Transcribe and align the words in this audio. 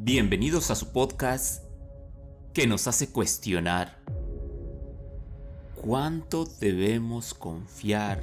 Bienvenidos 0.00 0.70
a 0.70 0.76
su 0.76 0.92
podcast 0.92 1.64
que 2.54 2.66
nos 2.68 2.86
hace 2.86 3.10
cuestionar 3.10 3.98
cuánto 5.74 6.46
debemos 6.60 7.34
confiar 7.34 8.22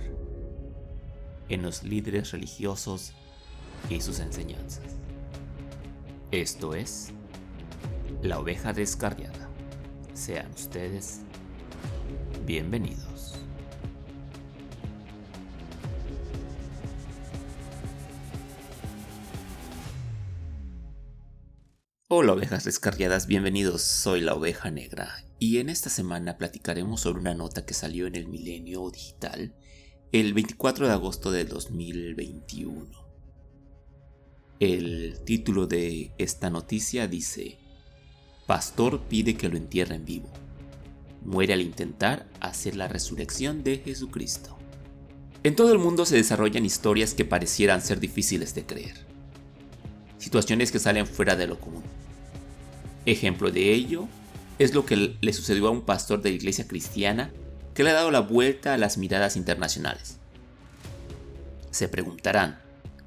en 1.49 1.61
los 1.61 1.83
líderes 1.83 2.31
religiosos 2.31 3.11
y 3.89 3.99
sus 3.99 4.19
enseñanzas. 4.19 4.95
Esto 6.31 6.73
es 6.73 7.11
La 8.21 8.39
oveja 8.39 8.71
descarriada. 8.71 9.49
Sean 10.13 10.49
ustedes 10.53 11.21
bienvenidos. 12.45 13.44
Hola 22.07 22.33
ovejas 22.33 22.65
descarriadas, 22.65 23.25
bienvenidos, 23.25 23.81
soy 23.81 24.21
la 24.21 24.35
oveja 24.35 24.69
negra 24.69 25.25
y 25.39 25.57
en 25.57 25.69
esta 25.69 25.89
semana 25.89 26.37
platicaremos 26.37 27.01
sobre 27.01 27.19
una 27.19 27.33
nota 27.33 27.65
que 27.65 27.73
salió 27.73 28.05
en 28.05 28.13
el 28.13 28.27
Milenio 28.27 28.91
Digital 28.91 29.55
el 30.11 30.35
24 30.35 30.85
de 30.85 30.93
agosto 30.93 31.31
de 31.31 31.45
2021. 31.45 32.91
El 34.59 35.19
título 35.25 35.65
de 35.65 36.13
esta 36.19 36.51
noticia 36.51 37.07
dice, 37.07 37.57
Pastor 38.45 39.01
pide 39.07 39.35
que 39.35 39.49
lo 39.49 39.57
entierren 39.57 40.05
vivo. 40.05 40.31
Muere 41.23 41.53
al 41.53 41.61
intentar 41.61 42.29
hacer 42.39 42.75
la 42.75 42.87
resurrección 42.87 43.63
de 43.63 43.79
Jesucristo. 43.79 44.55
En 45.41 45.55
todo 45.55 45.71
el 45.71 45.79
mundo 45.79 46.05
se 46.05 46.17
desarrollan 46.17 46.67
historias 46.67 47.15
que 47.15 47.25
parecieran 47.25 47.81
ser 47.81 47.99
difíciles 47.99 48.53
de 48.53 48.63
creer. 48.67 49.14
Situaciones 50.25 50.71
que 50.71 50.79
salen 50.79 51.05
fuera 51.05 51.35
de 51.35 51.45
lo 51.45 51.59
común 51.59 51.83
Ejemplo 53.05 53.51
de 53.51 53.71
ello 53.71 54.07
es 54.57 54.73
lo 54.73 54.83
que 54.83 55.17
le 55.21 55.33
sucedió 55.33 55.67
a 55.67 55.69
un 55.69 55.83
pastor 55.83 56.23
de 56.23 56.31
la 56.31 56.37
iglesia 56.37 56.67
cristiana 56.67 57.31
que 57.75 57.83
le 57.83 57.91
ha 57.91 57.93
dado 57.93 58.09
la 58.09 58.21
vuelta 58.21 58.73
a 58.73 58.79
las 58.79 58.97
miradas 58.97 59.35
internacionales. 59.35 60.17
Se 61.69 61.87
preguntarán, 61.89 62.59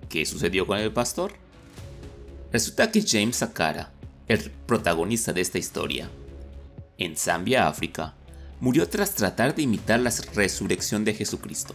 ¿qué 0.08 0.24
sucedió 0.26 0.64
con 0.64 0.78
el 0.78 0.92
pastor? 0.92 1.32
Resulta 2.52 2.92
que 2.92 3.02
James 3.04 3.38
Sakara, 3.38 3.90
el 4.28 4.52
protagonista 4.66 5.32
de 5.32 5.40
esta 5.40 5.58
historia, 5.58 6.08
en 6.98 7.16
Zambia, 7.16 7.66
África, 7.66 8.14
murió 8.60 8.88
tras 8.88 9.16
tratar 9.16 9.56
de 9.56 9.62
imitar 9.62 9.98
la 9.98 10.12
resurrección 10.36 11.04
de 11.04 11.14
Jesucristo, 11.14 11.74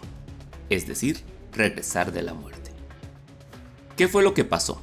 es 0.69 0.87
decir, 0.87 1.19
regresar 1.51 2.13
de 2.13 2.21
la 2.21 2.33
muerte. 2.33 2.71
¿Qué 3.97 4.07
fue 4.07 4.23
lo 4.23 4.33
que 4.33 4.45
pasó? 4.45 4.81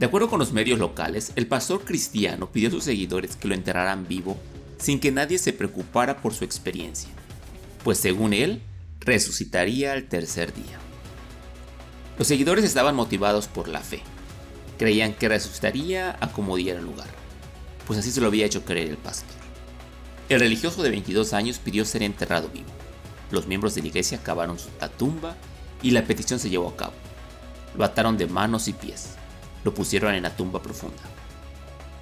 De 0.00 0.06
acuerdo 0.06 0.30
con 0.30 0.38
los 0.38 0.54
medios 0.54 0.78
locales, 0.78 1.30
el 1.36 1.46
pastor 1.46 1.84
cristiano 1.84 2.50
pidió 2.50 2.68
a 2.68 2.70
sus 2.70 2.84
seguidores 2.84 3.36
que 3.36 3.48
lo 3.48 3.54
enterraran 3.54 4.08
vivo 4.08 4.38
sin 4.78 4.98
que 4.98 5.12
nadie 5.12 5.36
se 5.36 5.52
preocupara 5.52 6.22
por 6.22 6.32
su 6.32 6.42
experiencia, 6.42 7.10
pues 7.84 7.98
según 7.98 8.32
él, 8.32 8.62
resucitaría 9.00 9.92
al 9.92 10.08
tercer 10.08 10.54
día. 10.54 10.78
Los 12.16 12.28
seguidores 12.28 12.64
estaban 12.64 12.96
motivados 12.96 13.46
por 13.46 13.68
la 13.68 13.80
fe. 13.80 14.00
Creían 14.78 15.12
que 15.12 15.28
resucitaría 15.28 16.16
a 16.18 16.32
como 16.32 16.56
diera 16.56 16.80
lugar, 16.80 17.08
pues 17.86 17.98
así 17.98 18.10
se 18.10 18.22
lo 18.22 18.28
había 18.28 18.46
hecho 18.46 18.64
creer 18.64 18.88
el 18.88 18.96
pastor. 18.96 19.36
El 20.30 20.40
religioso 20.40 20.82
de 20.82 20.88
22 20.88 21.34
años 21.34 21.58
pidió 21.58 21.84
ser 21.84 22.02
enterrado 22.04 22.48
vivo. 22.48 22.70
Los 23.30 23.46
miembros 23.46 23.74
de 23.74 23.82
la 23.82 23.88
iglesia 23.88 24.22
cavaron 24.22 24.56
la 24.80 24.88
tumba 24.88 25.36
y 25.82 25.90
la 25.90 26.06
petición 26.06 26.40
se 26.40 26.48
llevó 26.48 26.70
a 26.70 26.76
cabo. 26.76 26.94
Lo 27.76 27.84
ataron 27.84 28.16
de 28.16 28.26
manos 28.28 28.66
y 28.66 28.72
pies 28.72 29.20
lo 29.64 29.74
pusieron 29.74 30.14
en 30.14 30.22
la 30.22 30.36
tumba 30.36 30.62
profunda. 30.62 31.02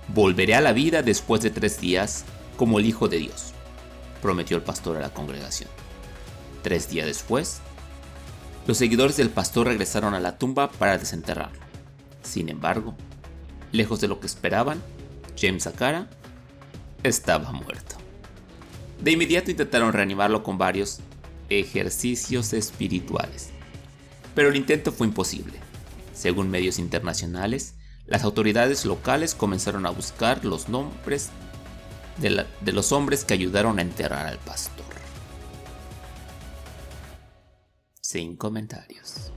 Volveré 0.08 0.54
a 0.54 0.60
la 0.60 0.72
vida 0.72 1.02
después 1.02 1.42
de 1.42 1.50
tres 1.50 1.80
días 1.80 2.24
como 2.56 2.78
el 2.78 2.86
Hijo 2.86 3.08
de 3.08 3.18
Dios, 3.18 3.52
prometió 4.22 4.56
el 4.56 4.62
pastor 4.62 4.96
a 4.96 5.00
la 5.00 5.10
congregación. 5.14 5.70
Tres 6.62 6.88
días 6.88 7.06
después, 7.06 7.60
los 8.66 8.78
seguidores 8.78 9.16
del 9.16 9.30
pastor 9.30 9.66
regresaron 9.68 10.14
a 10.14 10.20
la 10.20 10.38
tumba 10.38 10.70
para 10.70 10.98
desenterrarlo. 10.98 11.60
Sin 12.22 12.48
embargo, 12.48 12.94
lejos 13.72 14.00
de 14.00 14.08
lo 14.08 14.20
que 14.20 14.26
esperaban, 14.26 14.82
James 15.40 15.66
Akara 15.66 16.08
estaba 17.02 17.52
muerto. 17.52 17.96
De 19.00 19.12
inmediato 19.12 19.50
intentaron 19.50 19.92
reanimarlo 19.92 20.42
con 20.42 20.58
varios 20.58 21.00
ejercicios 21.48 22.52
espirituales, 22.52 23.50
pero 24.34 24.48
el 24.48 24.56
intento 24.56 24.92
fue 24.92 25.06
imposible. 25.06 25.67
Según 26.18 26.50
medios 26.50 26.80
internacionales, 26.80 27.74
las 28.04 28.24
autoridades 28.24 28.84
locales 28.84 29.36
comenzaron 29.36 29.86
a 29.86 29.90
buscar 29.90 30.44
los 30.44 30.68
nombres 30.68 31.30
de, 32.16 32.44
los 32.72 32.90
hombres 32.90 33.24
que 33.24 33.34
ayudaron 33.34 33.78
a 33.78 33.82
enterrar 33.82 34.26
al 34.26 34.38
pastor. 34.38 34.84
Sin 38.00 38.36
comentarios. 38.36 39.32